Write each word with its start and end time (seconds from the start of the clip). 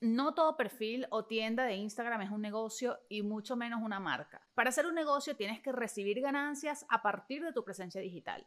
No 0.00 0.32
todo 0.32 0.56
perfil 0.56 1.08
o 1.10 1.24
tienda 1.24 1.64
de 1.64 1.74
Instagram 1.74 2.20
es 2.22 2.30
un 2.30 2.40
negocio 2.40 3.00
y 3.08 3.22
mucho 3.22 3.56
menos 3.56 3.82
una 3.82 3.98
marca. 3.98 4.40
Para 4.54 4.68
hacer 4.68 4.86
un 4.86 4.94
negocio 4.94 5.34
tienes 5.34 5.60
que 5.60 5.72
recibir 5.72 6.20
ganancias 6.20 6.86
a 6.88 7.02
partir 7.02 7.42
de 7.42 7.52
tu 7.52 7.64
presencia 7.64 8.00
digital. 8.00 8.46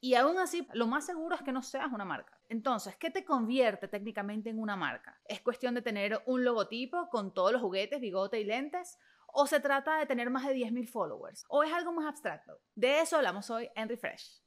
Y 0.00 0.14
aún 0.14 0.38
así, 0.38 0.66
lo 0.74 0.86
más 0.86 1.04
seguro 1.04 1.34
es 1.34 1.42
que 1.42 1.50
no 1.50 1.62
seas 1.62 1.92
una 1.92 2.04
marca. 2.04 2.38
Entonces, 2.48 2.94
¿qué 2.96 3.10
te 3.10 3.24
convierte 3.24 3.88
técnicamente 3.88 4.50
en 4.50 4.60
una 4.60 4.76
marca? 4.76 5.20
¿Es 5.26 5.40
cuestión 5.40 5.74
de 5.74 5.82
tener 5.82 6.22
un 6.26 6.44
logotipo 6.44 7.08
con 7.08 7.34
todos 7.34 7.52
los 7.52 7.62
juguetes, 7.62 8.00
bigote 8.00 8.38
y 8.38 8.44
lentes? 8.44 8.96
¿O 9.26 9.46
se 9.46 9.58
trata 9.58 9.98
de 9.98 10.06
tener 10.06 10.30
más 10.30 10.46
de 10.46 10.54
10.000 10.54 10.88
followers? 10.88 11.44
¿O 11.48 11.64
es 11.64 11.72
algo 11.72 11.92
más 11.92 12.06
abstracto? 12.06 12.60
De 12.76 13.00
eso 13.00 13.16
hablamos 13.16 13.50
hoy 13.50 13.68
en 13.74 13.88
Refresh. 13.88 14.40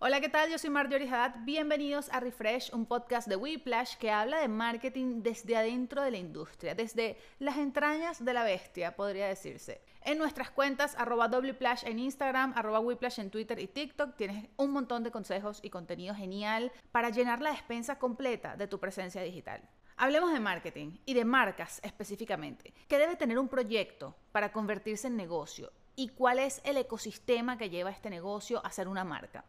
Hola, 0.00 0.20
¿qué 0.20 0.28
tal? 0.28 0.48
Yo 0.48 0.58
soy 0.58 0.70
Marjorie 0.70 1.08
Haddad. 1.08 1.40
Bienvenidos 1.40 2.08
a 2.12 2.20
Refresh, 2.20 2.72
un 2.72 2.86
podcast 2.86 3.26
de 3.26 3.34
Whiplash 3.34 3.96
que 3.96 4.12
habla 4.12 4.38
de 4.38 4.46
marketing 4.46 5.24
desde 5.24 5.56
adentro 5.56 6.04
de 6.04 6.12
la 6.12 6.18
industria, 6.18 6.76
desde 6.76 7.18
las 7.40 7.56
entrañas 7.56 8.24
de 8.24 8.32
la 8.32 8.44
bestia, 8.44 8.94
podría 8.94 9.26
decirse. 9.26 9.80
En 10.02 10.18
nuestras 10.18 10.52
cuentas, 10.52 10.94
arroba 10.96 11.26
Wplash 11.26 11.82
en 11.84 11.98
Instagram, 11.98 12.52
arroba 12.54 12.78
Whiplash 12.78 13.18
en 13.18 13.30
Twitter 13.32 13.58
y 13.58 13.66
TikTok, 13.66 14.14
tienes 14.14 14.48
un 14.56 14.70
montón 14.70 15.02
de 15.02 15.10
consejos 15.10 15.58
y 15.64 15.70
contenido 15.70 16.14
genial 16.14 16.70
para 16.92 17.10
llenar 17.10 17.42
la 17.42 17.50
despensa 17.50 17.98
completa 17.98 18.54
de 18.54 18.68
tu 18.68 18.78
presencia 18.78 19.22
digital. 19.22 19.68
Hablemos 19.96 20.32
de 20.32 20.38
marketing 20.38 20.98
y 21.06 21.14
de 21.14 21.24
marcas 21.24 21.80
específicamente. 21.82 22.72
¿Qué 22.86 22.98
debe 22.98 23.16
tener 23.16 23.36
un 23.36 23.48
proyecto 23.48 24.14
para 24.30 24.52
convertirse 24.52 25.08
en 25.08 25.16
negocio? 25.16 25.72
¿Y 25.96 26.10
cuál 26.10 26.38
es 26.38 26.60
el 26.62 26.76
ecosistema 26.76 27.58
que 27.58 27.68
lleva 27.68 27.90
este 27.90 28.10
negocio 28.10 28.64
a 28.64 28.70
ser 28.70 28.86
una 28.86 29.02
marca? 29.02 29.44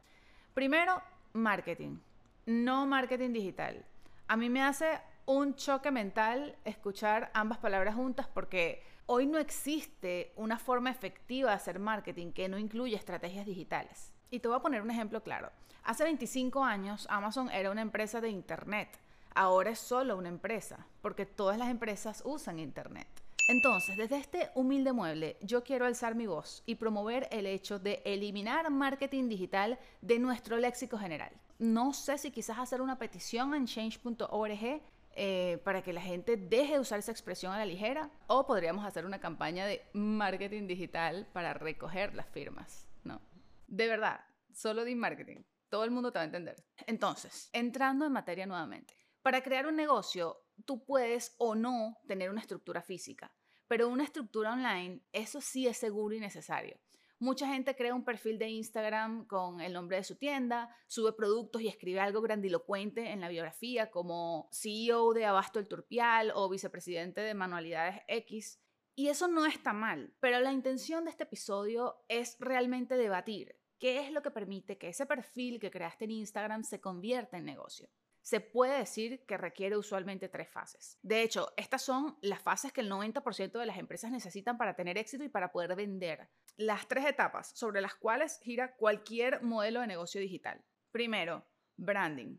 Primero, 0.60 1.02
marketing, 1.32 2.00
no 2.46 2.86
marketing 2.86 3.32
digital. 3.32 3.86
A 4.28 4.36
mí 4.36 4.50
me 4.50 4.62
hace 4.62 5.00
un 5.26 5.56
choque 5.56 5.90
mental 5.90 6.58
escuchar 6.66 7.32
ambas 7.34 7.60
palabras 7.60 7.96
juntas 7.96 8.28
porque 8.28 8.84
hoy 9.06 9.26
no 9.26 9.38
existe 9.38 10.34
una 10.36 10.60
forma 10.60 10.92
efectiva 10.92 11.52
de 11.52 11.56
hacer 11.56 11.80
marketing 11.80 12.34
que 12.34 12.50
no 12.50 12.58
incluya 12.58 12.98
estrategias 12.98 13.46
digitales. 13.46 14.14
Y 14.32 14.42
te 14.42 14.50
voy 14.50 14.58
a 14.58 14.62
poner 14.62 14.82
un 14.82 14.92
ejemplo 14.92 15.24
claro. 15.24 15.50
Hace 15.86 16.04
25 16.04 16.62
años 16.62 17.08
Amazon 17.10 17.50
era 17.52 17.72
una 17.72 17.82
empresa 17.82 18.20
de 18.20 18.28
Internet. 18.28 18.90
Ahora 19.36 19.70
es 19.70 19.80
solo 19.80 20.18
una 20.18 20.28
empresa, 20.28 20.88
porque 21.02 21.26
todas 21.26 21.58
las 21.58 21.70
empresas 21.70 22.22
usan 22.26 22.60
Internet. 22.60 23.08
Entonces, 23.50 23.98
desde 23.98 24.18
este 24.18 24.52
humilde 24.54 24.94
mueble, 24.94 25.36
yo 25.42 25.64
quiero 25.64 25.88
alzar 25.88 26.14
mi 26.14 26.28
voz 26.28 26.62
y 26.68 26.76
promover 26.76 27.28
el 27.32 27.48
hecho 27.48 27.80
de 27.80 28.00
eliminar 28.06 28.70
marketing 28.70 29.28
digital 29.28 29.80
de 30.02 30.20
nuestro 30.20 30.58
léxico 30.58 31.00
general. 31.00 31.32
No 31.58 31.92
sé 31.92 32.20
si 32.20 32.30
quizás 32.30 32.60
hacer 32.60 32.80
una 32.80 33.00
petición 33.00 33.56
en 33.56 33.66
change.org 33.66 34.84
eh, 35.16 35.62
para 35.64 35.82
que 35.82 35.94
la 35.94 36.02
gente 36.02 36.38
deje 36.38 36.74
de 36.74 36.80
usar 36.80 37.00
esa 37.00 37.12
expresión 37.12 37.52
a 37.52 37.58
la 37.58 37.66
ligera, 37.66 38.12
o 38.28 38.46
podríamos 38.46 38.86
hacer 38.86 39.04
una 39.04 39.20
campaña 39.20 39.66
de 39.66 39.82
marketing 39.94 40.68
digital 40.68 41.28
para 41.34 41.56
recoger 41.56 42.14
las 42.14 42.28
firmas, 42.28 42.88
¿no? 43.04 43.20
De 43.66 43.88
verdad, 43.88 44.20
solo 44.54 44.86
de 44.86 44.96
marketing. 44.96 45.42
Todo 45.70 45.86
el 45.86 45.92
mundo 45.92 46.12
te 46.12 46.20
va 46.20 46.22
a 46.22 46.26
entender. 46.26 46.64
Entonces, 46.86 47.50
entrando 47.52 48.06
en 48.06 48.12
materia 48.12 48.46
nuevamente. 48.46 48.94
Para 49.24 49.42
crear 49.42 49.66
un 49.66 49.76
negocio, 49.76 50.38
tú 50.66 50.86
puedes 50.86 51.36
o 51.40 51.56
no 51.56 51.98
tener 52.08 52.30
una 52.30 52.42
estructura 52.42 52.84
física. 52.84 53.32
Pero 53.70 53.88
una 53.88 54.04
estructura 54.04 54.54
online, 54.54 55.00
eso 55.14 55.42
sí 55.42 55.68
es 55.68 55.78
seguro 55.78 56.16
y 56.16 56.20
necesario. 56.20 56.80
Mucha 57.20 57.48
gente 57.48 57.76
crea 57.76 57.94
un 57.94 58.04
perfil 58.04 58.40
de 58.40 58.50
Instagram 58.50 59.28
con 59.28 59.62
el 59.62 59.74
nombre 59.74 59.98
de 59.98 60.04
su 60.04 60.16
tienda, 60.16 60.76
sube 60.88 61.14
productos 61.14 61.62
y 61.62 61.68
escribe 61.68 62.00
algo 62.00 62.22
grandilocuente 62.22 63.12
en 63.12 63.22
la 63.22 63.30
biografía 63.30 63.92
como 63.92 64.50
CEO 64.52 65.14
de 65.14 65.26
Abasto 65.26 65.60
el 65.60 65.68
Turpial 65.68 66.32
o 66.34 66.50
vicepresidente 66.50 67.22
de 67.22 67.36
Manualidades 67.36 68.02
X. 68.08 68.60
Y 68.96 69.10
eso 69.10 69.28
no 69.28 69.46
está 69.46 69.72
mal, 69.72 70.16
pero 70.20 70.40
la 70.40 70.52
intención 70.52 71.04
de 71.04 71.12
este 71.12 71.26
episodio 71.26 72.04
es 72.08 72.38
realmente 72.40 72.98
debatir 72.98 73.56
qué 73.78 74.00
es 74.00 74.12
lo 74.12 74.24
que 74.24 74.32
permite 74.32 74.80
que 74.80 74.90
ese 74.90 75.06
perfil 75.06 75.60
que 75.60 75.70
creaste 75.70 76.06
en 76.06 76.12
Instagram 76.12 76.64
se 76.64 76.82
convierta 76.82 77.38
en 77.38 77.46
negocio 77.46 77.88
se 78.30 78.42
puede 78.42 78.78
decir 78.78 79.26
que 79.26 79.38
requiere 79.38 79.76
usualmente 79.76 80.30
tres 80.30 80.48
fases. 80.48 81.00
De 81.02 81.24
hecho, 81.24 81.52
estas 81.58 81.82
son 81.82 82.16
las 82.22 82.40
fases 82.40 82.72
que 82.72 82.82
el 82.82 82.92
90% 82.92 83.58
de 83.58 83.66
las 83.66 83.80
empresas 83.80 84.12
necesitan 84.12 84.56
para 84.56 84.76
tener 84.76 85.00
éxito 85.00 85.24
y 85.24 85.30
para 85.30 85.52
poder 85.52 85.76
vender. 85.76 86.30
Las 86.56 86.88
tres 86.88 87.08
etapas 87.08 87.50
sobre 87.56 87.82
las 87.82 87.96
cuales 87.96 88.40
gira 88.44 88.76
cualquier 88.76 89.42
modelo 89.42 89.82
de 89.82 89.88
negocio 89.88 90.22
digital. 90.22 90.64
Primero, 90.92 91.44
branding. 91.76 92.38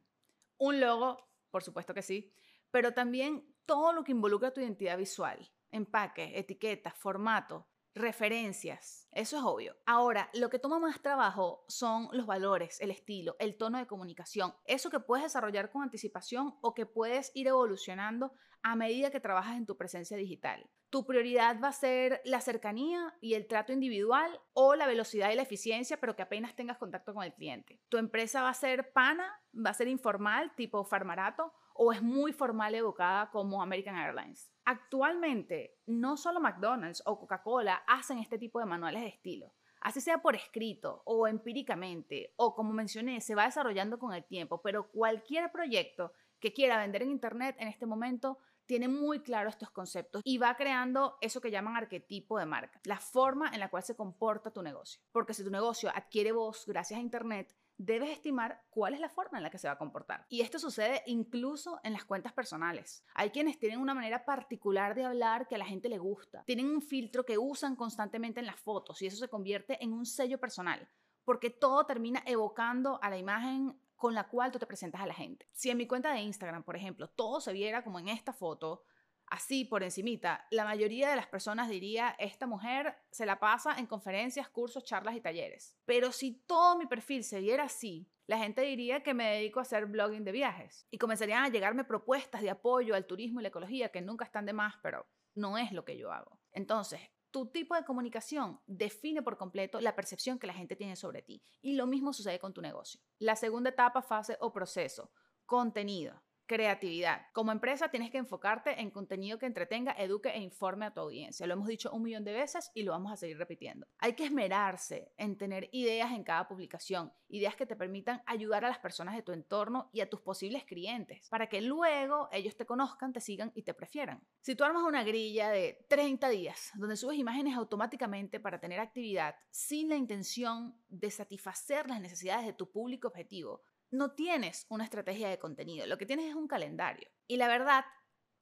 Un 0.58 0.78
logo, 0.78 1.28
por 1.50 1.64
supuesto 1.64 1.92
que 1.92 2.02
sí, 2.02 2.32
pero 2.70 2.94
también 2.94 3.52
todo 3.66 3.92
lo 3.92 4.04
que 4.04 4.12
involucra 4.12 4.52
tu 4.52 4.60
identidad 4.60 4.96
visual, 4.96 5.50
empaque, 5.72 6.38
etiqueta, 6.38 6.92
formato, 6.92 7.66
referencias. 7.94 9.08
Eso 9.12 9.38
es 9.38 9.42
obvio. 9.42 9.76
Ahora, 9.86 10.30
lo 10.34 10.50
que 10.50 10.58
toma 10.58 10.78
más 10.78 11.00
trabajo 11.02 11.64
son 11.68 12.08
los 12.12 12.26
valores, 12.26 12.80
el 12.80 12.90
estilo, 12.90 13.36
el 13.38 13.56
tono 13.56 13.78
de 13.78 13.86
comunicación. 13.86 14.54
Eso 14.64 14.90
que 14.90 15.00
puedes 15.00 15.24
desarrollar 15.24 15.70
con 15.70 15.82
anticipación 15.82 16.54
o 16.60 16.74
que 16.74 16.86
puedes 16.86 17.32
ir 17.34 17.48
evolucionando 17.48 18.32
a 18.62 18.76
medida 18.76 19.10
que 19.10 19.20
trabajas 19.20 19.56
en 19.56 19.66
tu 19.66 19.76
presencia 19.76 20.16
digital. 20.16 20.68
Tu 20.90 21.06
prioridad 21.06 21.60
va 21.62 21.68
a 21.68 21.72
ser 21.72 22.20
la 22.24 22.40
cercanía 22.40 23.16
y 23.20 23.34
el 23.34 23.46
trato 23.46 23.72
individual 23.72 24.40
o 24.52 24.74
la 24.74 24.86
velocidad 24.86 25.30
y 25.30 25.36
la 25.36 25.42
eficiencia, 25.42 25.98
pero 25.98 26.16
que 26.16 26.22
apenas 26.22 26.56
tengas 26.56 26.78
contacto 26.78 27.14
con 27.14 27.24
el 27.24 27.32
cliente. 27.32 27.80
Tu 27.88 27.96
empresa 27.96 28.42
va 28.42 28.50
a 28.50 28.54
ser 28.54 28.92
pana, 28.92 29.40
va 29.54 29.70
a 29.70 29.74
ser 29.74 29.88
informal, 29.88 30.52
tipo 30.56 30.84
farmarato, 30.84 31.52
o 31.74 31.92
es 31.92 32.02
muy 32.02 32.32
formal 32.32 32.74
y 32.74 32.78
educada 32.78 33.30
como 33.30 33.62
American 33.62 33.96
Airlines. 33.96 34.52
Actualmente, 34.70 35.80
no 35.86 36.16
solo 36.16 36.38
McDonald's 36.38 37.02
o 37.04 37.18
Coca-Cola 37.18 37.82
hacen 37.88 38.18
este 38.18 38.38
tipo 38.38 38.60
de 38.60 38.66
manuales 38.66 39.02
de 39.02 39.08
estilo. 39.08 39.52
Así 39.80 40.00
sea 40.00 40.18
por 40.18 40.36
escrito 40.36 41.02
o 41.06 41.26
empíricamente, 41.26 42.34
o 42.36 42.54
como 42.54 42.72
mencioné, 42.72 43.20
se 43.20 43.34
va 43.34 43.46
desarrollando 43.46 43.98
con 43.98 44.14
el 44.14 44.24
tiempo, 44.24 44.62
pero 44.62 44.88
cualquier 44.92 45.50
proyecto 45.50 46.12
que 46.38 46.52
quiera 46.52 46.78
vender 46.78 47.02
en 47.02 47.10
Internet 47.10 47.56
en 47.58 47.66
este 47.66 47.84
momento 47.84 48.38
tiene 48.64 48.86
muy 48.86 49.18
claro 49.18 49.48
estos 49.48 49.72
conceptos 49.72 50.22
y 50.24 50.38
va 50.38 50.54
creando 50.54 51.18
eso 51.20 51.40
que 51.40 51.50
llaman 51.50 51.76
arquetipo 51.76 52.38
de 52.38 52.46
marca, 52.46 52.80
la 52.84 53.00
forma 53.00 53.50
en 53.52 53.58
la 53.58 53.70
cual 53.70 53.82
se 53.82 53.96
comporta 53.96 54.52
tu 54.52 54.62
negocio. 54.62 55.02
Porque 55.10 55.34
si 55.34 55.42
tu 55.42 55.50
negocio 55.50 55.90
adquiere 55.92 56.30
voz 56.30 56.64
gracias 56.64 56.98
a 56.98 57.02
Internet, 57.02 57.56
debes 57.80 58.10
estimar 58.10 58.62
cuál 58.68 58.94
es 58.94 59.00
la 59.00 59.08
forma 59.08 59.38
en 59.38 59.44
la 59.44 59.50
que 59.50 59.58
se 59.58 59.66
va 59.66 59.74
a 59.74 59.78
comportar. 59.78 60.26
Y 60.28 60.42
esto 60.42 60.58
sucede 60.58 61.02
incluso 61.06 61.80
en 61.82 61.94
las 61.94 62.04
cuentas 62.04 62.32
personales. 62.32 63.02
Hay 63.14 63.30
quienes 63.30 63.58
tienen 63.58 63.80
una 63.80 63.94
manera 63.94 64.24
particular 64.24 64.94
de 64.94 65.04
hablar 65.04 65.48
que 65.48 65.54
a 65.54 65.58
la 65.58 65.64
gente 65.64 65.88
le 65.88 65.98
gusta. 65.98 66.44
Tienen 66.44 66.68
un 66.68 66.82
filtro 66.82 67.24
que 67.24 67.38
usan 67.38 67.76
constantemente 67.76 68.40
en 68.40 68.46
las 68.46 68.60
fotos 68.60 69.00
y 69.00 69.06
eso 69.06 69.16
se 69.16 69.28
convierte 69.28 69.82
en 69.82 69.94
un 69.94 70.04
sello 70.04 70.38
personal, 70.38 70.88
porque 71.24 71.48
todo 71.48 71.86
termina 71.86 72.22
evocando 72.26 73.02
a 73.02 73.08
la 73.08 73.16
imagen 73.16 73.80
con 73.96 74.14
la 74.14 74.28
cual 74.28 74.52
tú 74.52 74.58
te 74.58 74.66
presentas 74.66 75.00
a 75.00 75.06
la 75.06 75.14
gente. 75.14 75.48
Si 75.52 75.70
en 75.70 75.78
mi 75.78 75.86
cuenta 75.86 76.12
de 76.12 76.20
Instagram, 76.20 76.62
por 76.62 76.76
ejemplo, 76.76 77.08
todo 77.08 77.40
se 77.40 77.52
viera 77.52 77.82
como 77.82 77.98
en 77.98 78.08
esta 78.08 78.32
foto, 78.32 78.84
así 79.30 79.64
por 79.64 79.82
encimita, 79.82 80.46
la 80.50 80.64
mayoría 80.64 81.08
de 81.08 81.16
las 81.16 81.28
personas 81.28 81.68
diría, 81.68 82.16
esta 82.18 82.46
mujer 82.46 82.96
se 83.10 83.24
la 83.24 83.38
pasa 83.38 83.78
en 83.78 83.86
conferencias, 83.86 84.48
cursos, 84.48 84.84
charlas 84.84 85.16
y 85.16 85.20
talleres. 85.20 85.78
Pero 85.86 86.12
si 86.12 86.32
todo 86.46 86.76
mi 86.76 86.86
perfil 86.86 87.24
se 87.24 87.40
viera 87.40 87.64
así, 87.64 88.10
la 88.26 88.38
gente 88.38 88.62
diría 88.62 89.02
que 89.02 89.14
me 89.14 89.30
dedico 89.30 89.60
a 89.60 89.62
hacer 89.62 89.86
blogging 89.86 90.24
de 90.24 90.32
viajes 90.32 90.86
y 90.90 90.98
comenzarían 90.98 91.44
a 91.44 91.48
llegarme 91.48 91.84
propuestas 91.84 92.42
de 92.42 92.50
apoyo 92.50 92.94
al 92.94 93.06
turismo 93.06 93.40
y 93.40 93.42
la 93.42 93.48
ecología 93.48 93.90
que 93.90 94.02
nunca 94.02 94.24
están 94.24 94.46
de 94.46 94.52
más, 94.52 94.74
pero 94.82 95.06
no 95.34 95.56
es 95.56 95.72
lo 95.72 95.84
que 95.84 95.96
yo 95.96 96.12
hago. 96.12 96.40
Entonces, 96.52 97.00
tu 97.30 97.46
tipo 97.46 97.76
de 97.76 97.84
comunicación 97.84 98.60
define 98.66 99.22
por 99.22 99.36
completo 99.36 99.80
la 99.80 99.94
percepción 99.94 100.38
que 100.38 100.48
la 100.48 100.54
gente 100.54 100.74
tiene 100.74 100.96
sobre 100.96 101.22
ti. 101.22 101.42
Y 101.62 101.74
lo 101.74 101.86
mismo 101.86 102.12
sucede 102.12 102.40
con 102.40 102.52
tu 102.52 102.60
negocio. 102.60 103.00
La 103.18 103.36
segunda 103.36 103.70
etapa, 103.70 104.02
fase 104.02 104.36
o 104.40 104.52
proceso, 104.52 105.12
contenido 105.46 106.20
creatividad. 106.50 107.26
Como 107.32 107.52
empresa 107.52 107.90
tienes 107.90 108.10
que 108.10 108.18
enfocarte 108.18 108.80
en 108.80 108.90
contenido 108.90 109.38
que 109.38 109.46
entretenga, 109.46 109.92
eduque 109.92 110.30
e 110.30 110.40
informe 110.40 110.84
a 110.84 110.92
tu 110.92 111.00
audiencia. 111.00 111.46
Lo 111.46 111.52
hemos 111.52 111.68
dicho 111.68 111.92
un 111.92 112.02
millón 112.02 112.24
de 112.24 112.32
veces 112.32 112.72
y 112.74 112.82
lo 112.82 112.90
vamos 112.90 113.12
a 113.12 113.16
seguir 113.16 113.38
repitiendo. 113.38 113.86
Hay 113.98 114.14
que 114.14 114.24
esmerarse 114.24 115.12
en 115.16 115.38
tener 115.38 115.68
ideas 115.70 116.10
en 116.10 116.24
cada 116.24 116.48
publicación, 116.48 117.12
ideas 117.28 117.54
que 117.54 117.66
te 117.66 117.76
permitan 117.76 118.20
ayudar 118.26 118.64
a 118.64 118.68
las 118.68 118.80
personas 118.80 119.14
de 119.14 119.22
tu 119.22 119.30
entorno 119.30 119.90
y 119.92 120.00
a 120.00 120.10
tus 120.10 120.22
posibles 120.22 120.64
clientes, 120.64 121.28
para 121.28 121.46
que 121.46 121.60
luego 121.60 122.28
ellos 122.32 122.56
te 122.56 122.66
conozcan, 122.66 123.12
te 123.12 123.20
sigan 123.20 123.52
y 123.54 123.62
te 123.62 123.72
prefieran. 123.72 124.20
Si 124.40 124.56
tú 124.56 124.64
armas 124.64 124.82
una 124.82 125.04
grilla 125.04 125.50
de 125.50 125.86
30 125.88 126.30
días 126.30 126.72
donde 126.74 126.96
subes 126.96 127.16
imágenes 127.16 127.56
automáticamente 127.56 128.40
para 128.40 128.58
tener 128.58 128.80
actividad 128.80 129.36
sin 129.50 129.88
la 129.88 129.94
intención 129.94 130.74
de 130.88 131.12
satisfacer 131.12 131.88
las 131.88 132.00
necesidades 132.00 132.44
de 132.44 132.54
tu 132.54 132.72
público 132.72 133.06
objetivo, 133.06 133.62
no 133.90 134.12
tienes 134.12 134.66
una 134.68 134.84
estrategia 134.84 135.28
de 135.28 135.38
contenido, 135.38 135.86
lo 135.86 135.98
que 135.98 136.06
tienes 136.06 136.26
es 136.26 136.34
un 136.34 136.46
calendario. 136.46 137.08
Y 137.26 137.36
la 137.36 137.48
verdad, 137.48 137.84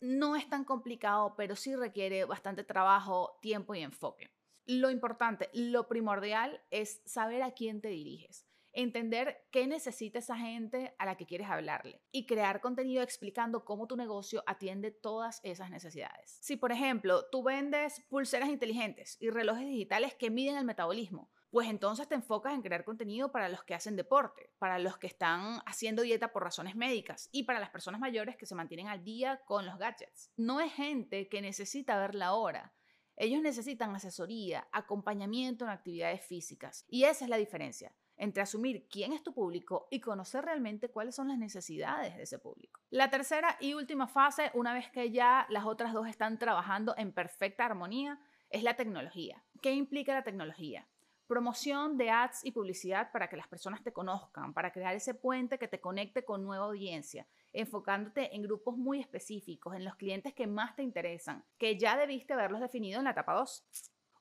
no 0.01 0.37
es 0.37 0.49
tan 0.49 0.65
complicado, 0.65 1.35
pero 1.37 1.57
sí 1.57 1.75
requiere 1.75 2.25
bastante 2.25 2.65
trabajo, 2.65 3.39
tiempo 3.43 3.75
y 3.75 3.81
enfoque. 3.81 4.31
Lo 4.67 4.91
importante, 4.91 5.49
lo 5.55 5.89
primordial 5.89 6.61
es 6.71 7.03
saber 7.07 7.43
a 7.43 7.53
quién 7.53 7.81
te 7.81 7.89
diriges. 7.89 8.47
entender 8.73 9.49
qué 9.51 9.67
necesita 9.67 10.19
esa 10.19 10.37
gente 10.37 10.95
a 10.99 11.07
la 11.07 11.17
que 11.17 11.27
quieres 11.27 11.49
hablarle 11.49 12.01
y 12.13 12.27
crear 12.27 12.61
contenido 12.61 13.03
explicando 13.03 13.65
cómo 13.65 13.87
tu 13.87 13.97
negocio 13.97 14.43
atiende 14.47 14.91
todas 14.91 15.41
esas 15.43 15.71
necesidades. 15.71 16.39
Si, 16.41 16.57
por 16.57 16.71
ejemplo, 16.71 17.25
tú 17.31 17.43
vendes 17.43 18.05
pulseras 18.09 18.49
inteligentes 18.49 19.17
y 19.21 19.31
relojes 19.31 19.67
digitales 19.67 20.15
que 20.15 20.31
miden 20.31 20.57
el 20.57 20.65
metabolismo, 20.65 21.31
pues 21.51 21.69
entonces 21.69 22.09
te 22.09 22.15
enfocas 22.15 22.55
en 22.55 22.63
crear 22.63 22.85
contenido 22.85 23.33
para 23.33 23.49
los 23.49 23.65
que 23.65 23.75
hacen 23.75 23.97
deporte, 23.97 24.51
para 24.59 24.79
los 24.79 24.99
que 24.99 25.07
están 25.07 25.61
haciendo 25.67 26.03
dieta 26.03 26.33
por 26.33 26.45
razones 26.45 26.77
médicas 26.77 27.29
y 27.33 27.45
para 27.45 27.61
las 27.61 27.71
personas 27.71 28.01
mayores 28.01 28.37
que 28.37 28.47
se 28.47 28.55
mantienen 28.55 28.89
al 28.89 29.05
día 29.05 29.41
con 29.47 29.67
los 29.67 29.79
gadgets. 29.79 30.31
No 30.37 30.61
es 30.61 30.73
gente 30.73 31.29
que 31.29 31.41
necesita 31.41 31.99
ver 31.99 32.15
la 32.15 32.35
hora. 32.35 32.75
Ellos 33.17 33.43
necesitan 33.43 33.95
asesoría, 33.95 34.69
acompañamiento 34.73 35.65
en 35.65 35.71
actividades 35.71 36.25
físicas. 36.25 36.85
Y 36.89 37.05
esa 37.05 37.25
es 37.25 37.31
la 37.31 37.37
diferencia 37.37 37.93
entre 38.19 38.43
asumir 38.43 38.87
quién 38.91 39.13
es 39.13 39.23
tu 39.23 39.33
público 39.33 39.87
y 39.91 40.01
conocer 40.01 40.45
realmente 40.45 40.91
cuáles 40.91 41.15
son 41.15 41.29
las 41.29 41.39
necesidades 41.39 42.17
de 42.17 42.25
ese 42.25 42.39
público. 42.39 42.81
La 42.91 43.11
tercera 43.11 43.57
y 43.61 43.75
última 43.75 44.09
fase, 44.09 44.51
una 44.55 44.75
vez 44.75 44.91
que 44.91 45.11
ya 45.11 45.47
las 45.49 45.65
otras 45.65 45.93
dos 45.93 46.09
están 46.09 46.39
trabajando 46.39 46.95
en 46.99 47.13
perfecta 47.13 47.65
armonía, 47.65 48.21
es 48.51 48.63
la 48.63 48.75
tecnología. 48.75 49.45
¿Qué 49.63 49.73
implica 49.73 50.15
la 50.15 50.25
tecnología? 50.25 50.87
Promoción 51.29 51.99
de 51.99 52.09
ads 52.09 52.43
y 52.43 52.53
publicidad 52.53 53.13
para 53.13 53.29
que 53.29 53.37
las 53.37 53.47
personas 53.47 53.83
te 53.83 53.93
conozcan, 53.93 54.55
para 54.55 54.73
crear 54.73 54.95
ese 54.95 55.13
puente 55.13 55.59
que 55.59 55.69
te 55.69 55.79
conecte 55.79 56.25
con 56.25 56.43
nueva 56.43 56.65
audiencia, 56.65 57.27
enfocándote 57.53 58.35
en 58.35 58.41
grupos 58.41 58.79
muy 58.79 58.99
específicos, 58.99 59.77
en 59.77 59.85
los 59.85 59.95
clientes 59.97 60.33
que 60.33 60.47
más 60.47 60.75
te 60.75 60.83
interesan, 60.83 61.45
que 61.59 61.79
ya 61.79 61.99
debiste 61.99 62.33
haberlos 62.33 62.63
definido 62.63 62.99
en 62.99 63.05
la 63.05 63.11
etapa 63.11 63.35
2. 63.35 63.63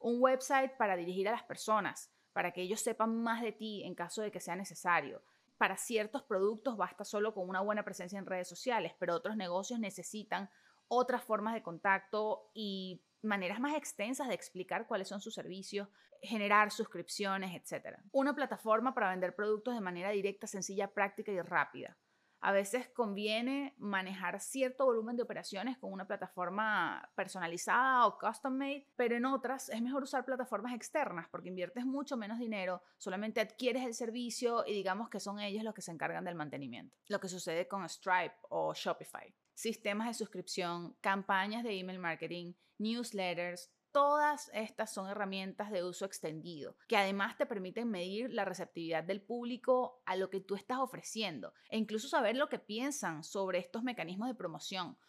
Un 0.01 0.21
website 0.21 0.73
para 0.75 0.97
dirigir 0.97 1.29
a 1.29 1.31
las 1.31 1.43
personas, 1.43 2.11
para 2.33 2.51
que 2.51 2.63
ellos 2.63 2.81
sepan 2.81 3.15
más 3.23 3.41
de 3.41 3.53
ti 3.53 3.83
en 3.85 3.95
caso 3.95 4.21
de 4.21 4.29
que 4.29 4.41
sea 4.41 4.57
necesario. 4.57 5.23
Para 5.57 5.77
ciertos 5.77 6.23
productos 6.23 6.75
basta 6.75 7.05
solo 7.05 7.33
con 7.33 7.47
una 7.47 7.61
buena 7.61 7.83
presencia 7.83 8.19
en 8.19 8.25
redes 8.25 8.49
sociales, 8.49 8.93
pero 8.99 9.15
otros 9.15 9.37
negocios 9.37 9.79
necesitan 9.79 10.49
otras 10.89 11.23
formas 11.23 11.53
de 11.53 11.63
contacto 11.63 12.51
y 12.53 13.01
maneras 13.21 13.59
más 13.59 13.75
extensas 13.75 14.27
de 14.27 14.33
explicar 14.33 14.87
cuáles 14.87 15.07
son 15.07 15.21
sus 15.21 15.33
servicios, 15.33 15.87
generar 16.21 16.71
suscripciones, 16.71 17.53
etc. 17.53 17.97
Una 18.11 18.35
plataforma 18.35 18.93
para 18.93 19.11
vender 19.11 19.35
productos 19.35 19.75
de 19.75 19.81
manera 19.81 20.11
directa, 20.11 20.47
sencilla, 20.47 20.93
práctica 20.93 21.31
y 21.31 21.41
rápida. 21.41 21.97
A 22.39 22.51
veces 22.51 22.87
conviene 22.89 23.75
manejar 23.77 24.39
cierto 24.39 24.85
volumen 24.85 25.15
de 25.15 25.23
operaciones 25.23 25.77
con 25.77 25.91
una 25.91 26.07
plataforma 26.07 27.09
personalizada 27.15 28.05
o 28.05 28.17
custom 28.17 28.53
made, 28.53 28.87
pero 28.95 29.15
en 29.15 29.25
otras 29.25 29.69
es 29.69 29.81
mejor 29.81 30.03
usar 30.03 30.25
plataformas 30.25 30.73
externas 30.73 31.27
porque 31.29 31.49
inviertes 31.49 31.85
mucho 31.85 32.17
menos 32.17 32.39
dinero, 32.39 32.81
solamente 32.97 33.41
adquieres 33.41 33.85
el 33.85 33.93
servicio 33.93 34.63
y 34.65 34.73
digamos 34.73 35.09
que 35.09 35.19
son 35.19 35.39
ellos 35.39 35.63
los 35.63 35.73
que 35.73 35.81
se 35.81 35.91
encargan 35.91 36.25
del 36.25 36.35
mantenimiento. 36.35 36.95
Lo 37.07 37.19
que 37.19 37.27
sucede 37.27 37.67
con 37.67 37.87
Stripe 37.87 38.35
o 38.49 38.73
Shopify 38.73 39.33
sistemas 39.57 40.07
de 40.07 40.13
suscripción, 40.13 40.95
campañas 41.01 41.63
de 41.63 41.79
email 41.79 41.97
marketing, 41.97 42.53
newsletters, 42.77 43.71
Todas 43.97 44.51
estas 44.53 44.93
son 44.93 45.09
herramientas 45.09 45.71
de 45.71 45.83
uso 45.83 46.05
extendido 46.05 46.77
que 46.87 46.97
además 46.97 47.35
te 47.35 47.47
permiten 47.47 47.89
medir 47.89 48.31
la 48.31 48.45
receptividad 48.45 49.03
del 49.03 49.23
público 49.23 50.03
a 50.05 50.15
lo 50.15 50.29
que 50.29 50.39
tú 50.39 50.53
estás 50.53 50.77
ofreciendo 50.77 51.51
e 51.67 51.79
incluso 51.79 52.07
saber 52.07 52.35
lo 52.35 52.47
que 52.47 52.59
piensan 52.59 53.23
sobre 53.23 53.57
estos 53.57 53.81
mecanismos 53.81 54.27
de 54.27 54.35
promoción. 54.35 54.99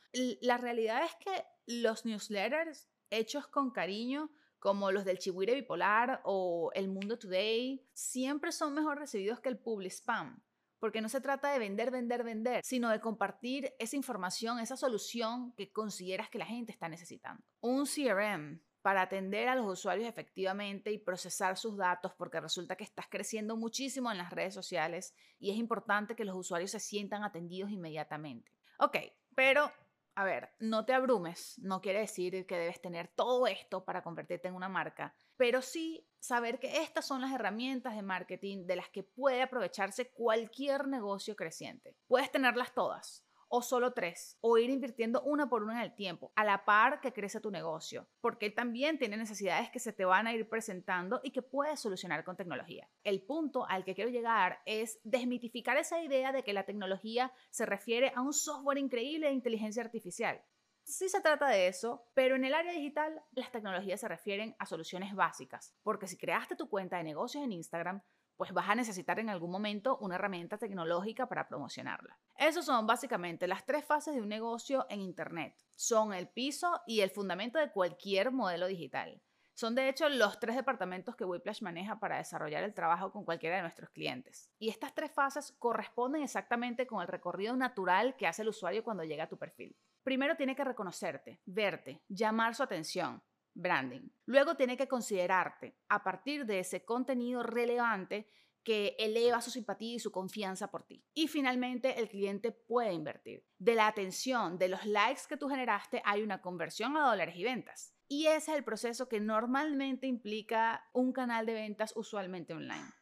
La 0.41 0.57
realidad 0.57 1.05
es 1.05 1.15
que 1.17 1.45
los 1.67 2.07
newsletters 2.07 2.89
hechos 3.11 3.47
con 3.47 3.73
cariño 3.73 4.31
como 4.59 4.91
los 4.91 5.05
del 5.05 5.19
Chihuire 5.19 5.55
Bipolar 5.55 6.23
o 6.25 6.71
El 6.73 6.89
Mundo 6.89 7.19
Today, 7.19 7.87
siempre 7.93 8.53
son 8.53 8.73
mejor 8.73 8.99
recibidos 8.99 9.41
que 9.41 9.51
el 9.51 9.59
public 9.59 9.93
spam 9.93 10.43
porque 10.79 11.01
no 11.03 11.11
se 11.11 11.21
trata 11.21 11.53
de 11.53 11.59
vender, 11.59 11.91
vender, 11.91 12.25
vender, 12.25 12.65
sino 12.65 12.89
de 12.89 13.01
compartir 13.01 13.75
esa 13.79 13.97
información, 13.97 14.61
esa 14.61 14.77
solución 14.77 15.53
que 15.57 15.73
consideras 15.73 16.31
que 16.31 16.39
la 16.39 16.47
gente 16.47 16.73
está 16.73 16.89
necesitando. 16.89 17.43
Un 17.61 17.85
CRM 17.85 18.63
para 18.83 19.03
atender 19.03 19.49
a 19.49 19.55
los 19.55 19.67
usuarios 19.67 20.09
efectivamente 20.09 20.91
y 20.93 20.99
procesar 20.99 21.57
sus 21.57 21.77
datos, 21.77 22.13
porque 22.17 22.41
resulta 22.41 22.77
que 22.77 22.85
estás 22.85 23.07
creciendo 23.09 23.57
muchísimo 23.57 24.11
en 24.11 24.19
las 24.19 24.31
redes 24.31 24.55
sociales 24.55 25.15
y 25.39 25.51
es 25.51 25.57
importante 25.57 26.15
que 26.15 26.25
los 26.25 26.37
usuarios 26.37 26.71
se 26.71 26.81
sientan 26.81 27.25
atendidos 27.25 27.71
inmediatamente. 27.71 28.53
Ok, 28.79 28.97
pero 29.35 29.71
a 30.19 30.25
ver, 30.25 30.51
no 30.59 30.85
te 30.85 30.95
abrumes, 30.95 31.61
no 31.61 31.81
quiere 31.81 32.01
decir 32.01 32.45
que 32.45 32.57
debes 32.57 32.83
tener 32.83 33.07
todo 33.07 33.47
esto 33.47 33.85
para 33.85 34.03
convertirte 34.03 34.49
en 34.49 34.57
una 34.57 34.69
marca, 34.69 35.15
pero 35.37 35.63
sí 35.63 36.09
saber 36.19 36.59
que 36.59 36.83
estas 36.83 37.07
son 37.07 37.21
las 37.21 37.33
herramientas 37.33 37.95
de 37.95 38.03
marketing 38.03 38.67
de 38.67 38.75
las 38.75 38.89
que 38.89 39.05
puede 39.05 39.43
aprovecharse 39.43 40.11
cualquier 40.11 40.89
negocio 40.89 41.37
creciente. 41.37 41.97
Puedes 42.09 42.33
tenerlas 42.33 42.75
todas, 42.75 43.25
o 43.49 43.63
solo 43.63 43.93
tres, 43.93 44.37
o 44.41 44.59
ir 44.59 44.71
invirtiendo 44.71 45.23
una 45.23 45.49
por 45.49 45.63
una 45.63 45.75
en 45.75 45.85
el 45.85 45.95
tiempo, 45.95 46.33
a 46.37 46.45
la 46.45 46.65
par 46.65 47.01
que 47.01 47.13
crece 47.13 47.41
tu 47.41 47.51
negocio, 47.51 48.09
porque 48.21 48.51
también 48.51 48.99
tiene 48.99 49.17
necesidades 49.17 49.71
que 49.71 49.81
se 49.81 49.93
te 49.93 50.05
van 50.05 50.27
a 50.27 50.35
ir 50.35 50.49
presentando 50.49 51.21
y 51.23 51.31
que 51.31 51.43
puedes 51.43 51.81
solucionar 51.81 52.25
con 52.25 52.37
tecnología. 52.37 52.89
El 53.05 53.23
punto 53.23 53.67
al 53.69 53.85
que 53.85 53.95
quiero 53.95 54.11
llegar 54.11 54.61
es 54.67 55.01
desmitificar 55.03 55.77
esa 55.77 56.03
idea 56.03 56.33
de 56.33 56.43
que 56.43 56.53
la 56.53 56.65
tecnología 56.65 57.33
se 57.51 57.67
refiere 57.67 58.13
a 58.15 58.23
un 58.23 58.33
software 58.33 58.79
increíble 58.79 59.29
de 59.29 59.33
inteligencia 59.33 59.83
artificial. 59.83 60.43
Sí 60.85 61.11
se 61.11 61.21
trata 61.21 61.49
de 61.49 61.69
eso, 61.69 62.07
pero 62.15 62.35
en 62.37 62.47
el 62.47 62.55
área 62.55 62.73
digital 62.73 63.23
las 63.33 63.53
tecnologías 63.53 64.01
se 64.01 64.09
refieren 64.09 64.57
a 64.59 64.65
soluciones 64.65 65.15
básicas, 65.15 65.77
porque 65.83 66.07
si 66.07 66.17
creaste 66.17 66.57
tu 66.57 66.71
cuenta 66.71 66.97
de 66.97 67.05
negocios 67.05 67.45
en 67.45 67.53
Instagram, 67.53 68.03
pues 68.39 68.53
vas 68.53 68.71
a 68.71 68.77
necesitar 68.77 69.19
en 69.19 69.29
algún 69.29 69.51
momento 69.51 69.99
una 69.99 70.15
herramienta 70.15 70.57
tecnológica 70.59 71.27
para 71.29 71.49
promocionarla. 71.49 72.19
Esas 72.37 72.65
son 72.65 72.87
básicamente 72.87 73.49
las 73.49 73.67
tres 73.67 73.85
fases 73.85 74.15
de 74.15 74.23
un 74.23 74.29
negocio 74.29 74.87
en 74.89 75.01
Internet. 75.01 75.57
Son 75.75 76.15
el 76.15 76.29
piso 76.29 76.81
y 76.87 77.01
el 77.01 77.11
fundamento 77.11 77.59
de 77.59 77.73
cualquier 77.73 78.31
modelo 78.31 78.69
digital. 78.69 79.21
Son 79.55 79.75
de 79.75 79.89
hecho 79.89 80.09
los 80.09 80.39
tres 80.39 80.55
departamentos 80.55 81.17
que 81.17 81.25
Whiplash 81.25 81.63
maneja 81.63 81.99
para 81.99 82.19
desarrollar 82.19 82.63
el 82.63 82.75
trabajo 82.75 83.11
con 83.11 83.25
cualquiera 83.25 83.57
de 83.57 83.63
nuestros 83.63 83.91
clientes. 83.91 84.53
Y 84.61 84.69
estas 84.69 84.95
tres 84.95 85.11
fases 85.11 85.51
corresponden 85.59 86.23
exactamente 86.23 86.87
con 86.87 87.03
el 87.03 87.09
recorrido 87.09 87.57
natural 87.57 88.15
que 88.17 88.29
hace 88.29 88.43
el 88.43 88.51
usuario 88.51 88.85
cuando 88.85 89.03
llega 89.03 89.25
a 89.25 89.29
tu 89.29 89.37
perfil. 89.37 89.77
Primero 90.05 90.37
tiene 90.37 90.55
que 90.55 90.63
reconocerte, 90.63 91.41
verte, 91.45 92.01
llamar 92.09 92.55
su 92.55 92.63
atención, 92.63 93.21
branding. 93.59 94.09
Luego 94.25 94.55
tiene 94.57 94.77
que 94.77 94.89
considerarte 94.89 95.77
a 95.89 96.03
partir 96.03 96.47
de 96.47 96.61
ese 96.61 96.85
contenido 96.85 97.43
relevante 97.43 98.29
que 98.63 98.97
eleva 98.99 99.41
su 99.41 99.51
simpatía 99.51 99.95
y 99.95 99.99
su 99.99 100.13
confianza 100.13 100.71
por 100.71 100.83
ti. 100.83 101.03
Y 101.15 101.29
finalmente, 101.29 101.99
el 101.99 102.09
cliente 102.09 102.53
puede 102.53 102.93
invertir. 102.93 103.45
De 103.59 103.75
la 103.75 103.87
atención, 103.87 104.59
de 104.59 104.69
los 104.69 104.85
likes 104.85 105.23
que 105.29 105.37
tú 105.37 105.49
generaste, 105.49 106.03
hay 106.05 106.23
una 106.23 106.43
conversión 106.43 106.97
a 106.97 107.09
dólares 107.09 107.37
y 107.37 107.45
ventas. 107.45 107.95
Y 108.09 108.27
ese 108.27 108.53
es 108.53 108.59
el 108.59 108.65
proceso 108.65 109.09
que 109.09 109.21
normalmente 109.21 110.07
implica 110.07 110.89
un 110.93 111.13
canal 111.13 111.47
de 111.47 111.55
ventas 111.55 111.95
usualmente 111.97 112.53
online. 112.53 112.93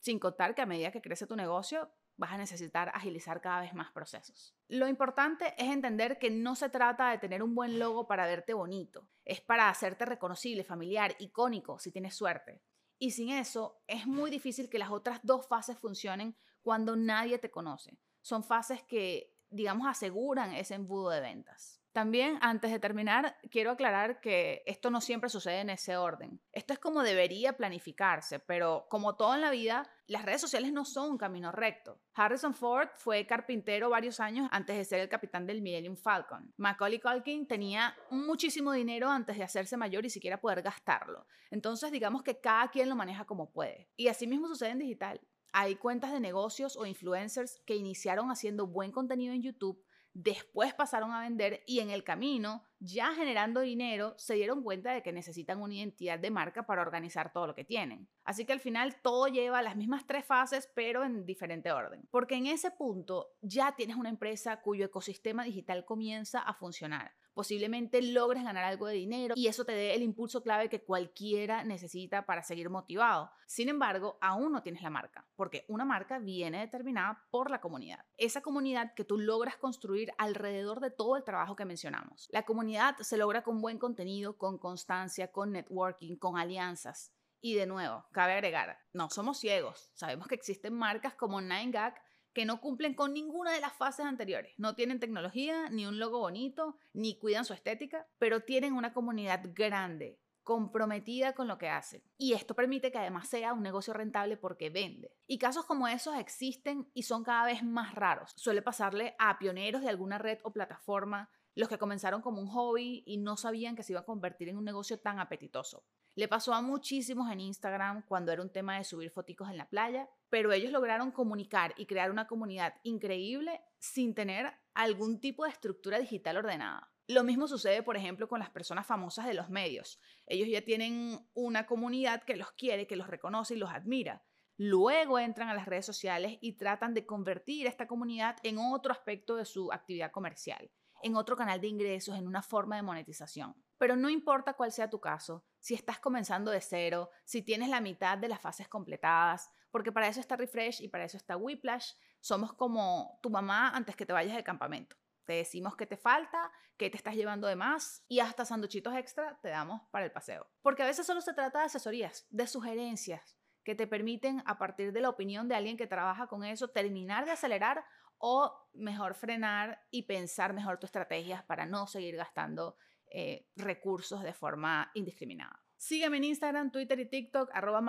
Sin 0.00 0.18
contar 0.18 0.54
que 0.54 0.62
a 0.62 0.66
medida 0.66 0.90
que 0.90 1.02
crece 1.02 1.26
tu 1.26 1.36
negocio, 1.36 1.90
vas 2.16 2.32
a 2.32 2.38
necesitar 2.38 2.90
agilizar 2.94 3.40
cada 3.40 3.60
vez 3.60 3.74
más 3.74 3.92
procesos. 3.92 4.54
Lo 4.68 4.88
importante 4.88 5.54
es 5.58 5.70
entender 5.70 6.18
que 6.18 6.30
no 6.30 6.54
se 6.54 6.68
trata 6.68 7.10
de 7.10 7.18
tener 7.18 7.42
un 7.42 7.54
buen 7.54 7.78
logo 7.78 8.06
para 8.06 8.26
verte 8.26 8.54
bonito, 8.54 9.08
es 9.24 9.40
para 9.40 9.68
hacerte 9.68 10.04
reconocible, 10.04 10.64
familiar, 10.64 11.14
icónico, 11.18 11.78
si 11.78 11.90
tienes 11.90 12.14
suerte. 12.14 12.62
Y 12.98 13.10
sin 13.10 13.30
eso, 13.30 13.82
es 13.86 14.06
muy 14.06 14.30
difícil 14.30 14.70
que 14.70 14.78
las 14.78 14.90
otras 14.90 15.20
dos 15.22 15.46
fases 15.46 15.78
funcionen 15.78 16.36
cuando 16.62 16.96
nadie 16.96 17.38
te 17.38 17.50
conoce. 17.50 17.98
Son 18.22 18.42
fases 18.42 18.82
que, 18.84 19.36
digamos, 19.50 19.86
aseguran 19.86 20.52
ese 20.54 20.74
embudo 20.74 21.10
de 21.10 21.20
ventas. 21.20 21.83
También, 21.94 22.38
antes 22.40 22.72
de 22.72 22.80
terminar, 22.80 23.36
quiero 23.52 23.70
aclarar 23.70 24.20
que 24.20 24.64
esto 24.66 24.90
no 24.90 25.00
siempre 25.00 25.30
sucede 25.30 25.60
en 25.60 25.70
ese 25.70 25.96
orden. 25.96 26.40
Esto 26.50 26.72
es 26.72 26.80
como 26.80 27.04
debería 27.04 27.56
planificarse, 27.56 28.40
pero 28.40 28.88
como 28.90 29.14
todo 29.14 29.32
en 29.36 29.40
la 29.40 29.52
vida, 29.52 29.88
las 30.08 30.24
redes 30.24 30.40
sociales 30.40 30.72
no 30.72 30.84
son 30.84 31.12
un 31.12 31.18
camino 31.18 31.52
recto. 31.52 32.00
Harrison 32.14 32.52
Ford 32.52 32.88
fue 32.96 33.28
carpintero 33.28 33.90
varios 33.90 34.18
años 34.18 34.48
antes 34.50 34.76
de 34.76 34.84
ser 34.84 34.98
el 34.98 35.08
capitán 35.08 35.46
del 35.46 35.62
Millennium 35.62 35.94
Falcon. 35.96 36.52
Macaulay 36.56 36.98
Culkin 36.98 37.46
tenía 37.46 37.96
muchísimo 38.10 38.72
dinero 38.72 39.08
antes 39.08 39.38
de 39.38 39.44
hacerse 39.44 39.76
mayor 39.76 40.04
y 40.04 40.10
siquiera 40.10 40.40
poder 40.40 40.62
gastarlo. 40.62 41.28
Entonces, 41.52 41.92
digamos 41.92 42.24
que 42.24 42.40
cada 42.40 42.72
quien 42.72 42.88
lo 42.88 42.96
maneja 42.96 43.24
como 43.24 43.52
puede. 43.52 43.88
Y 43.94 44.08
así 44.08 44.26
mismo 44.26 44.48
sucede 44.48 44.70
en 44.70 44.80
digital. 44.80 45.20
Hay 45.52 45.76
cuentas 45.76 46.10
de 46.10 46.18
negocios 46.18 46.76
o 46.76 46.86
influencers 46.86 47.62
que 47.64 47.76
iniciaron 47.76 48.32
haciendo 48.32 48.66
buen 48.66 48.90
contenido 48.90 49.32
en 49.32 49.42
YouTube 49.42 49.80
después 50.14 50.72
pasaron 50.74 51.12
a 51.12 51.20
vender 51.20 51.62
y 51.66 51.80
en 51.80 51.90
el 51.90 52.04
camino, 52.04 52.64
ya 52.78 53.12
generando 53.14 53.60
dinero, 53.60 54.14
se 54.16 54.34
dieron 54.34 54.62
cuenta 54.62 54.92
de 54.92 55.02
que 55.02 55.12
necesitan 55.12 55.60
una 55.60 55.74
identidad 55.74 56.18
de 56.18 56.30
marca 56.30 56.64
para 56.64 56.82
organizar 56.82 57.32
todo 57.32 57.48
lo 57.48 57.54
que 57.54 57.64
tienen. 57.64 58.08
Así 58.24 58.46
que 58.46 58.52
al 58.52 58.60
final 58.60 58.96
todo 59.02 59.26
lleva 59.26 59.60
las 59.60 59.76
mismas 59.76 60.06
tres 60.06 60.24
fases, 60.24 60.70
pero 60.74 61.04
en 61.04 61.26
diferente 61.26 61.72
orden. 61.72 62.08
Porque 62.10 62.36
en 62.36 62.46
ese 62.46 62.70
punto 62.70 63.32
ya 63.42 63.74
tienes 63.74 63.96
una 63.96 64.08
empresa 64.08 64.62
cuyo 64.62 64.86
ecosistema 64.86 65.44
digital 65.44 65.84
comienza 65.84 66.38
a 66.38 66.54
funcionar. 66.54 67.12
Posiblemente 67.34 68.00
logres 68.00 68.44
ganar 68.44 68.64
algo 68.64 68.86
de 68.86 68.94
dinero 68.94 69.34
y 69.36 69.48
eso 69.48 69.64
te 69.64 69.72
dé 69.72 69.94
el 69.94 70.02
impulso 70.02 70.42
clave 70.42 70.68
que 70.68 70.82
cualquiera 70.82 71.64
necesita 71.64 72.24
para 72.24 72.42
seguir 72.42 72.70
motivado. 72.70 73.30
Sin 73.46 73.68
embargo, 73.68 74.18
aún 74.20 74.52
no 74.52 74.62
tienes 74.62 74.82
la 74.82 74.90
marca, 74.90 75.26
porque 75.36 75.64
una 75.68 75.84
marca 75.84 76.18
viene 76.18 76.60
determinada 76.60 77.24
por 77.30 77.50
la 77.50 77.60
comunidad. 77.60 78.04
Esa 78.16 78.40
comunidad 78.40 78.94
que 78.94 79.04
tú 79.04 79.18
logras 79.18 79.56
construir 79.56 80.12
alrededor 80.18 80.80
de 80.80 80.90
todo 80.90 81.16
el 81.16 81.24
trabajo 81.24 81.56
que 81.56 81.64
mencionamos. 81.64 82.28
La 82.30 82.44
comunidad 82.44 82.96
se 82.98 83.16
logra 83.16 83.42
con 83.42 83.60
buen 83.60 83.78
contenido, 83.78 84.38
con 84.38 84.58
constancia, 84.58 85.32
con 85.32 85.52
networking, 85.52 86.16
con 86.16 86.38
alianzas. 86.38 87.12
Y 87.40 87.54
de 87.54 87.66
nuevo, 87.66 88.06
cabe 88.12 88.32
agregar, 88.32 88.78
no 88.94 89.10
somos 89.10 89.38
ciegos. 89.38 89.90
Sabemos 89.92 90.28
que 90.28 90.34
existen 90.34 90.72
marcas 90.72 91.14
como 91.14 91.42
9gag 91.42 91.94
que 92.34 92.44
no 92.44 92.60
cumplen 92.60 92.94
con 92.94 93.14
ninguna 93.14 93.52
de 93.52 93.60
las 93.60 93.72
fases 93.72 94.04
anteriores. 94.04 94.52
No 94.58 94.74
tienen 94.74 95.00
tecnología, 95.00 95.70
ni 95.70 95.86
un 95.86 95.98
logo 95.98 96.18
bonito, 96.18 96.76
ni 96.92 97.18
cuidan 97.18 97.44
su 97.44 97.54
estética, 97.54 98.06
pero 98.18 98.40
tienen 98.40 98.74
una 98.74 98.92
comunidad 98.92 99.40
grande, 99.54 100.18
comprometida 100.42 101.32
con 101.32 101.48
lo 101.48 101.56
que 101.56 101.68
hacen. 101.68 102.02
Y 102.18 102.34
esto 102.34 102.54
permite 102.54 102.92
que 102.92 102.98
además 102.98 103.28
sea 103.28 103.54
un 103.54 103.62
negocio 103.62 103.94
rentable 103.94 104.36
porque 104.36 104.68
vende. 104.68 105.16
Y 105.26 105.38
casos 105.38 105.64
como 105.64 105.88
esos 105.88 106.16
existen 106.16 106.90
y 106.92 107.04
son 107.04 107.24
cada 107.24 107.46
vez 107.46 107.62
más 107.62 107.94
raros. 107.94 108.32
Suele 108.36 108.60
pasarle 108.60 109.14
a 109.18 109.38
pioneros 109.38 109.82
de 109.82 109.88
alguna 109.88 110.18
red 110.18 110.38
o 110.42 110.52
plataforma, 110.52 111.30
los 111.54 111.68
que 111.68 111.78
comenzaron 111.78 112.22
como 112.22 112.40
un 112.40 112.48
hobby 112.48 113.02
y 113.06 113.18
no 113.18 113.36
sabían 113.36 113.76
que 113.76 113.82
se 113.82 113.92
iba 113.92 114.00
a 114.00 114.04
convertir 114.04 114.48
en 114.48 114.56
un 114.56 114.64
negocio 114.64 114.98
tan 114.98 115.20
apetitoso. 115.20 115.84
Le 116.16 116.28
pasó 116.28 116.54
a 116.54 116.62
muchísimos 116.62 117.30
en 117.30 117.40
Instagram 117.40 118.04
cuando 118.06 118.32
era 118.32 118.42
un 118.42 118.52
tema 118.52 118.78
de 118.78 118.84
subir 118.84 119.10
foticos 119.10 119.50
en 119.50 119.56
la 119.56 119.68
playa, 119.68 120.08
pero 120.30 120.52
ellos 120.52 120.72
lograron 120.72 121.10
comunicar 121.10 121.74
y 121.76 121.86
crear 121.86 122.10
una 122.10 122.26
comunidad 122.26 122.74
increíble 122.82 123.60
sin 123.78 124.14
tener 124.14 124.52
algún 124.74 125.20
tipo 125.20 125.44
de 125.44 125.50
estructura 125.50 125.98
digital 125.98 126.36
ordenada. 126.36 126.90
Lo 127.06 127.22
mismo 127.22 127.46
sucede, 127.46 127.82
por 127.82 127.96
ejemplo, 127.96 128.28
con 128.28 128.38
las 128.38 128.50
personas 128.50 128.86
famosas 128.86 129.26
de 129.26 129.34
los 129.34 129.50
medios. 129.50 130.00
Ellos 130.26 130.48
ya 130.48 130.62
tienen 130.62 131.28
una 131.34 131.66
comunidad 131.66 132.22
que 132.22 132.36
los 132.36 132.52
quiere, 132.52 132.86
que 132.86 132.96
los 132.96 133.08
reconoce 133.08 133.54
y 133.54 133.58
los 133.58 133.70
admira. 133.70 134.24
Luego 134.56 135.18
entran 135.18 135.48
a 135.48 135.54
las 135.54 135.66
redes 135.66 135.84
sociales 135.84 136.38
y 136.40 136.52
tratan 136.56 136.94
de 136.94 137.04
convertir 137.04 137.66
esta 137.66 137.86
comunidad 137.86 138.36
en 138.42 138.58
otro 138.58 138.92
aspecto 138.92 139.36
de 139.36 139.44
su 139.44 139.72
actividad 139.72 140.12
comercial, 140.12 140.70
en 141.02 141.16
otro 141.16 141.36
canal 141.36 141.60
de 141.60 141.68
ingresos, 141.68 142.16
en 142.16 142.26
una 142.26 142.42
forma 142.42 142.76
de 142.76 142.82
monetización. 142.82 143.54
Pero 143.78 143.96
no 143.96 144.08
importa 144.08 144.54
cuál 144.54 144.72
sea 144.72 144.88
tu 144.88 145.00
caso, 145.00 145.44
si 145.58 145.74
estás 145.74 145.98
comenzando 145.98 146.50
de 146.50 146.60
cero, 146.60 147.10
si 147.24 147.42
tienes 147.42 147.68
la 147.68 147.80
mitad 147.80 148.16
de 148.18 148.28
las 148.28 148.40
fases 148.40 148.68
completadas, 148.68 149.50
porque 149.70 149.92
para 149.92 150.08
eso 150.08 150.20
está 150.20 150.36
Refresh 150.36 150.82
y 150.82 150.88
para 150.88 151.04
eso 151.04 151.16
está 151.16 151.36
Whiplash. 151.36 151.92
Somos 152.20 152.52
como 152.52 153.18
tu 153.22 153.28
mamá 153.28 153.70
antes 153.70 153.96
que 153.96 154.06
te 154.06 154.12
vayas 154.12 154.36
de 154.36 154.44
campamento. 154.44 154.96
Te 155.24 155.32
decimos 155.32 155.74
qué 155.76 155.86
te 155.86 155.96
falta, 155.96 156.52
qué 156.76 156.90
te 156.90 156.96
estás 156.96 157.14
llevando 157.14 157.48
de 157.48 157.56
más 157.56 158.04
y 158.08 158.20
hasta 158.20 158.44
sanduchitos 158.44 158.94
extra 158.94 159.38
te 159.42 159.48
damos 159.48 159.82
para 159.90 160.04
el 160.04 160.12
paseo. 160.12 160.46
Porque 160.62 160.82
a 160.82 160.86
veces 160.86 161.06
solo 161.06 161.20
se 161.20 161.34
trata 161.34 161.60
de 161.60 161.64
asesorías, 161.64 162.26
de 162.30 162.46
sugerencias 162.46 163.36
que 163.64 163.74
te 163.74 163.86
permiten, 163.86 164.42
a 164.46 164.58
partir 164.58 164.92
de 164.92 165.00
la 165.00 165.08
opinión 165.08 165.48
de 165.48 165.54
alguien 165.54 165.76
que 165.76 165.86
trabaja 165.86 166.26
con 166.26 166.44
eso, 166.44 166.68
terminar 166.68 167.24
de 167.24 167.32
acelerar 167.32 167.84
o 168.26 168.70
mejor 168.72 169.14
frenar 169.14 169.84
y 169.90 170.04
pensar 170.04 170.54
mejor 170.54 170.78
tus 170.78 170.88
estrategias 170.88 171.42
para 171.44 171.66
no 171.66 171.86
seguir 171.86 172.16
gastando 172.16 172.74
eh, 173.10 173.50
recursos 173.54 174.22
de 174.22 174.32
forma 174.32 174.90
indiscriminada. 174.94 175.62
Sígueme 175.76 176.16
en 176.16 176.24
Instagram, 176.24 176.72
Twitter 176.72 176.98
y 177.00 177.10
TikTok, 177.10 177.50
arroba 177.52 177.82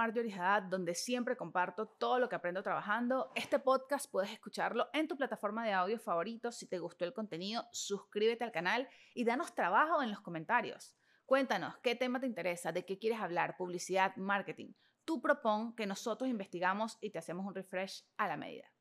donde 0.70 0.94
siempre 0.94 1.38
comparto 1.38 1.88
todo 1.88 2.20
lo 2.20 2.28
que 2.28 2.36
aprendo 2.36 2.62
trabajando. 2.62 3.32
Este 3.34 3.60
podcast 3.60 4.12
puedes 4.12 4.30
escucharlo 4.30 4.90
en 4.92 5.08
tu 5.08 5.16
plataforma 5.16 5.66
de 5.66 5.72
audio 5.72 5.98
favorito. 6.00 6.52
Si 6.52 6.68
te 6.68 6.80
gustó 6.80 7.06
el 7.06 7.14
contenido, 7.14 7.66
suscríbete 7.72 8.44
al 8.44 8.52
canal 8.52 8.90
y 9.14 9.24
danos 9.24 9.56
trabajo 9.56 10.04
en 10.04 10.10
los 10.10 10.20
comentarios. 10.20 10.98
Cuéntanos 11.26 11.78
qué 11.78 11.96
tema 11.96 12.20
te 12.20 12.28
interesa, 12.28 12.74
de 12.74 12.84
qué 12.84 13.00
quieres 13.00 13.22
hablar, 13.22 13.56
publicidad, 13.56 14.14
marketing. 14.18 14.74
Tú 15.06 15.22
propón 15.22 15.74
que 15.78 15.86
nosotros 15.86 16.30
investigamos 16.30 16.98
y 17.00 17.12
te 17.12 17.20
hacemos 17.20 17.46
un 17.46 17.56
refresh 17.56 18.04
a 18.18 18.28
la 18.28 18.36
medida. 18.36 18.75